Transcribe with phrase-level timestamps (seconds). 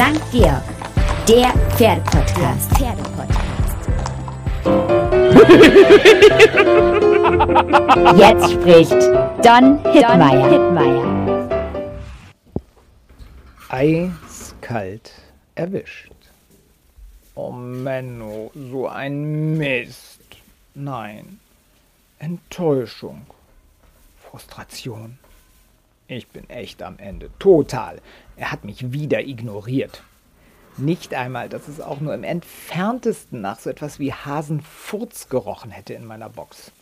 [0.00, 0.16] St.
[0.32, 0.64] Georg,
[1.28, 2.72] der Pferdepodcast.
[8.16, 8.96] Jetzt spricht
[9.44, 10.48] Don Hittmeier.
[10.48, 11.04] Hittmeier.
[13.68, 15.12] Eiskalt
[15.54, 16.14] erwischt.
[17.34, 20.22] Oh Menno, so ein Mist.
[20.74, 21.40] Nein.
[22.18, 23.26] Enttäuschung.
[24.30, 25.18] Frustration.
[26.10, 27.30] Ich bin echt am Ende.
[27.38, 28.00] Total.
[28.36, 30.02] Er hat mich wieder ignoriert.
[30.76, 35.94] Nicht einmal, dass es auch nur im entferntesten nach so etwas wie Hasenfurz gerochen hätte
[35.94, 36.72] in meiner Box.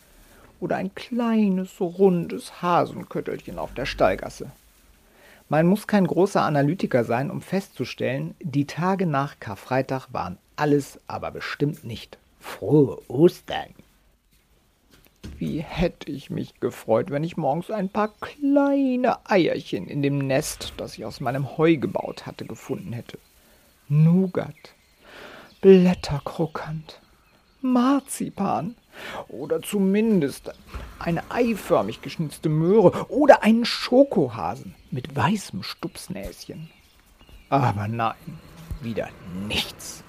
[0.59, 4.49] Oder ein kleines, rundes Hasenköttelchen auf der Stallgasse.
[5.47, 11.29] Man muss kein großer Analytiker sein, um festzustellen, die Tage nach Karfreitag waren alles aber
[11.29, 13.75] bestimmt nicht frohe Ostern.
[15.37, 20.73] Wie hätte ich mich gefreut, wenn ich morgens ein paar kleine Eierchen in dem Nest,
[20.77, 23.17] das ich aus meinem Heu gebaut hatte, gefunden hätte.
[23.87, 24.75] Nougat,
[25.61, 27.01] Blätterkrokant,
[27.61, 28.75] Marzipan
[29.27, 30.51] oder zumindest
[30.99, 36.69] eine eiförmig geschnitzte Möhre oder einen Schokohasen mit weißem Stupsnäschen.
[37.49, 38.39] Aber nein,
[38.81, 39.09] wieder
[39.47, 40.03] nichts.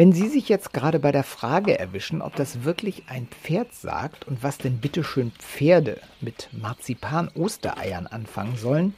[0.00, 4.26] Wenn Sie sich jetzt gerade bei der Frage erwischen, ob das wirklich ein Pferd sagt
[4.26, 8.94] und was denn bitteschön Pferde mit Marzipan-Ostereiern anfangen sollen,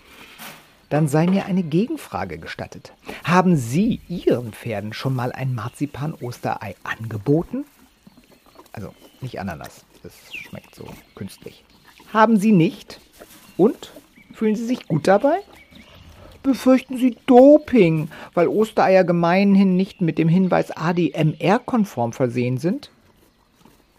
[0.90, 2.92] dann sei mir eine Gegenfrage gestattet.
[3.24, 7.64] Haben Sie Ihren Pferden schon mal ein Marzipan-Osterei angeboten?
[8.70, 10.86] Also nicht Ananas, das schmeckt so
[11.16, 11.64] künstlich.
[12.12, 13.00] Haben Sie nicht?
[13.56, 13.90] Und?
[14.34, 15.40] Fühlen Sie sich gut dabei?
[16.44, 22.90] Befürchten Sie Doping, weil Ostereier gemeinhin nicht mit dem Hinweis ADMR-konform versehen sind?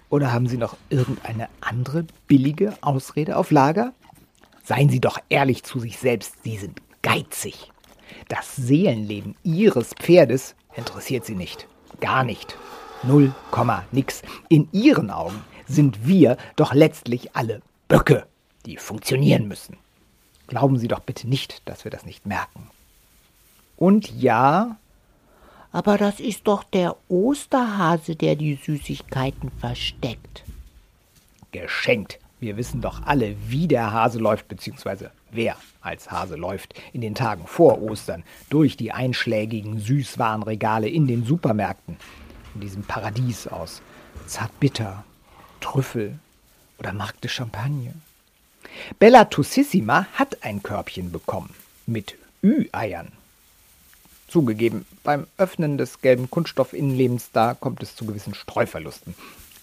[0.10, 3.94] Oder haben Sie noch irgendeine andere billige Ausrede auf Lager?
[4.64, 7.72] Seien Sie doch ehrlich zu sich selbst, Sie sind geizig.
[8.28, 11.68] Das Seelenleben Ihres Pferdes interessiert Sie nicht.
[12.00, 12.58] Gar nicht.
[13.04, 14.22] Null Komma nix.
[14.50, 18.26] In Ihren Augen sind wir doch letztlich alle Böcke,
[18.66, 19.78] die funktionieren müssen.
[20.48, 22.70] Glauben Sie doch bitte nicht, dass wir das nicht merken.
[23.84, 24.78] Und ja,
[25.74, 30.46] aber das ist doch der Osterhase, der die Süßigkeiten versteckt.
[31.52, 32.18] Geschenkt.
[32.40, 37.14] Wir wissen doch alle, wie der Hase läuft, beziehungsweise wer als Hase läuft in den
[37.14, 41.98] Tagen vor Ostern durch die einschlägigen Süßwarenregale in den Supermärkten,
[42.56, 43.82] in diesem Paradies aus
[44.28, 45.04] Zartbitter,
[45.60, 46.20] Trüffel
[46.80, 47.94] oder Markte Champagne.
[48.98, 51.54] Bella Tussissima hat ein Körbchen bekommen
[51.86, 53.12] mit Ü-Eiern.
[54.34, 59.14] Zugegeben, beim Öffnen des gelben Kunststoffinnenlebens da kommt es zu gewissen Streuverlusten.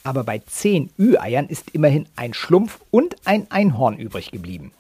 [0.04, 4.70] Aber bei zehn Ü-Eiern ist immerhin ein Schlumpf und ein Einhorn übrig geblieben.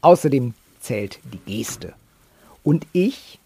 [0.00, 1.92] Außerdem zählt die Geste.
[2.62, 3.38] Und ich?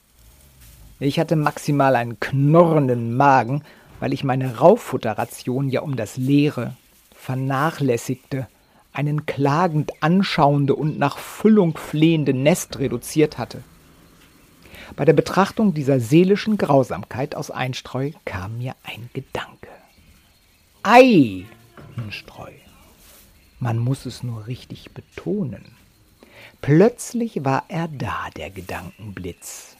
[1.00, 3.64] Ich hatte maximal einen knurrenden Magen,
[3.98, 6.76] weil ich meine Rauffutterration ja um das leere,
[7.16, 8.46] vernachlässigte
[8.92, 13.64] einen klagend anschauende und nach Füllung flehende Nest reduziert hatte.
[14.96, 19.68] Bei der Betrachtung dieser seelischen Grausamkeit aus Einstreu kam mir ein Gedanke.
[20.82, 21.44] Ei,
[22.10, 22.52] Streu.
[23.60, 25.64] Man muss es nur richtig betonen.
[26.60, 29.76] Plötzlich war er da, der Gedankenblitz.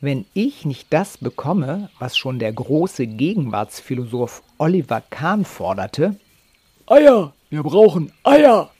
[0.00, 6.16] Wenn ich nicht das bekomme, was schon der große Gegenwartsphilosoph Oliver Kahn forderte,
[6.86, 8.70] Eier, wir brauchen Eier!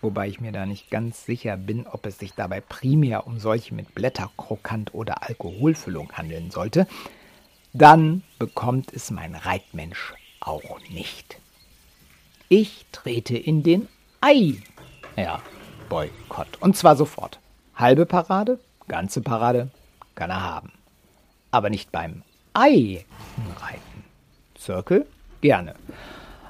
[0.00, 3.74] Wobei ich mir da nicht ganz sicher bin, ob es sich dabei primär um solche
[3.74, 6.86] mit Blätterkrokant oder Alkoholfüllung handeln sollte,
[7.72, 11.38] dann bekommt es mein Reitmensch auch nicht.
[12.48, 13.88] Ich trete in den
[14.20, 14.54] Ei.
[15.16, 15.42] Ja,
[15.88, 16.60] Boykott.
[16.60, 17.40] Und zwar sofort.
[17.74, 19.70] Halbe Parade, ganze Parade,
[20.14, 20.72] kann er haben.
[21.50, 22.22] Aber nicht beim
[22.54, 23.04] Ei
[23.60, 24.04] reiten.
[24.54, 25.06] Zirkel?
[25.40, 25.74] Gerne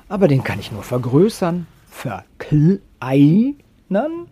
[0.09, 1.67] aber den kann ich nur vergrößern.
[2.99, 4.29] Verkleinern?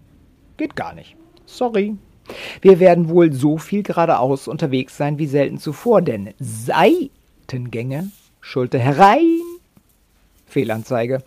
[0.56, 1.16] Geht gar nicht.
[1.46, 1.96] Sorry.
[2.60, 8.10] Wir werden wohl so viel geradeaus unterwegs sein wie selten zuvor, denn Seitengänge,
[8.40, 9.40] Schulter herein,
[10.46, 11.22] Fehlanzeige.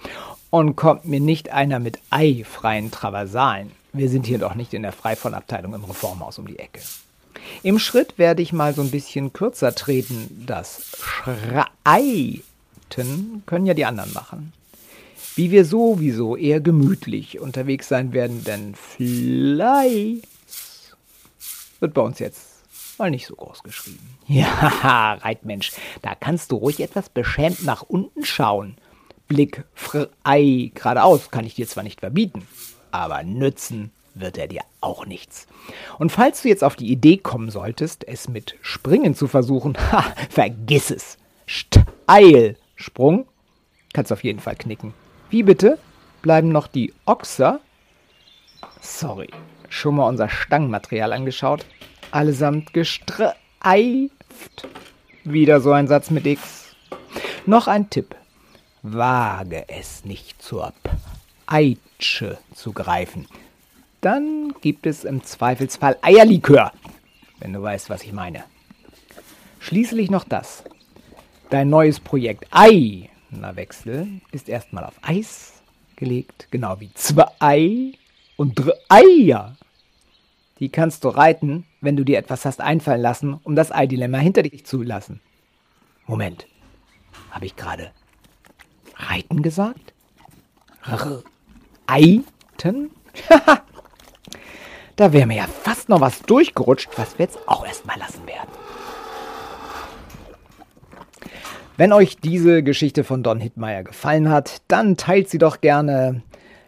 [0.50, 3.72] Und kommt mir nicht einer mit eifreien Traversalen.
[3.94, 6.82] Wir sind hier doch nicht in der Freifallabteilung im Reformhaus um die Ecke.
[7.62, 10.44] Im Schritt werde ich mal so ein bisschen kürzer treten.
[10.48, 12.42] Das Schrei
[12.90, 14.54] Fakten können ja die anderen machen.
[15.40, 20.20] Wie wir sowieso eher gemütlich unterwegs sein werden, denn Fleiß
[21.80, 22.42] wird bei uns jetzt
[22.98, 24.18] mal nicht so groß geschrieben.
[24.28, 25.72] Ja, Reitmensch,
[26.02, 28.76] da kannst du ruhig etwas beschämt nach unten schauen.
[29.30, 32.46] Blick frei geradeaus kann ich dir zwar nicht verbieten,
[32.92, 35.48] aber nützen wird er dir auch nichts.
[36.00, 40.04] Und falls du jetzt auf die Idee kommen solltest, es mit Springen zu versuchen, ha,
[40.30, 41.18] vergiss es.
[41.46, 43.26] Steilsprung
[43.94, 44.94] kannst du auf jeden Fall knicken.
[45.30, 45.78] Wie bitte?
[46.22, 47.60] Bleiben noch die Ochser?
[48.82, 49.30] Sorry,
[49.70, 51.66] schon mal unser Stangenmaterial angeschaut?
[52.12, 53.38] Allesamt gestreift.
[55.24, 56.76] Wieder so ein Satz mit X.
[57.46, 58.16] Noch ein Tipp.
[58.82, 60.74] Wage es nicht zur
[61.46, 63.28] Peitsche zu greifen.
[64.02, 66.72] Dann gibt es im Zweifelsfall Eierlikör,
[67.40, 68.46] wenn du weißt, was ich meine.
[69.60, 70.64] Schließlich noch das.
[71.50, 75.62] Dein neues Projekt Ei, na Wechsel, ist erstmal auf Eis
[75.96, 77.92] gelegt, genau wie zwei Ei
[78.38, 79.56] und drei Eier.
[80.60, 84.44] Die kannst du reiten, wenn du dir etwas hast einfallen lassen, um das Ei-Dilemma hinter
[84.44, 85.22] dich zu lassen.
[86.06, 86.48] Moment,
[87.32, 87.92] habe ich gerade
[88.96, 89.94] reiten gesagt?
[90.84, 91.24] R
[91.88, 92.92] Eiten?
[94.96, 98.50] da wäre mir ja fast noch was durchgerutscht, was wir jetzt auch erstmal lassen werden.
[101.80, 106.24] Wenn euch diese Geschichte von Don Hittmeier gefallen hat, dann teilt sie doch gerne,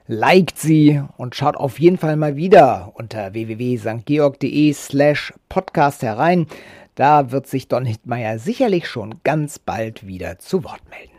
[0.07, 6.47] liked sie und schaut auf jeden Fall mal wieder unter www.stgeorg.de slash podcast herein.
[6.95, 11.11] Da wird sich Don Hittmeier sicherlich schon ganz bald wieder zu Wort melden.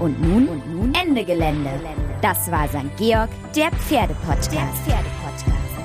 [0.00, 1.68] Und nun, und nun Ende Gelände.
[2.22, 2.96] Das war St.
[2.96, 4.54] Georg, der Pferdepodcast.
[4.54, 5.77] Der Pferdepodcast.